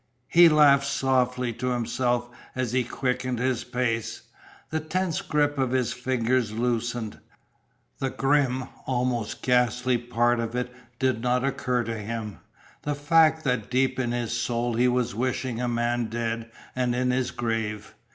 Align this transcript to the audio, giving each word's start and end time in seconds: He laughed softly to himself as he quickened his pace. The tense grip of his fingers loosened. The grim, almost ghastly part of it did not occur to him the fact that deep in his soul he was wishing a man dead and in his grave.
He 0.29 0.49
laughed 0.49 0.87
softly 0.87 1.53
to 1.53 1.67
himself 1.67 2.27
as 2.55 2.71
he 2.71 2.83
quickened 2.83 3.37
his 3.37 3.63
pace. 3.63 4.23
The 4.71 4.79
tense 4.79 5.21
grip 5.21 5.59
of 5.59 5.69
his 5.73 5.93
fingers 5.93 6.51
loosened. 6.53 7.19
The 7.99 8.09
grim, 8.09 8.63
almost 8.87 9.43
ghastly 9.43 9.99
part 9.99 10.39
of 10.39 10.55
it 10.55 10.73
did 10.97 11.21
not 11.21 11.43
occur 11.45 11.83
to 11.83 11.99
him 11.99 12.39
the 12.81 12.95
fact 12.95 13.43
that 13.43 13.69
deep 13.69 13.99
in 13.99 14.11
his 14.11 14.33
soul 14.35 14.73
he 14.73 14.87
was 14.87 15.13
wishing 15.13 15.61
a 15.61 15.67
man 15.67 16.05
dead 16.05 16.49
and 16.75 16.95
in 16.95 17.11
his 17.11 17.29
grave. 17.29 17.93